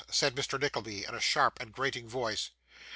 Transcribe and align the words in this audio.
said 0.09 0.33
Mr. 0.33 0.59
Nickleby, 0.59 1.03
in 1.05 1.13
a 1.13 1.19
sharp 1.19 1.59
and 1.59 1.71
grating 1.73 2.09
voice. 2.09 2.49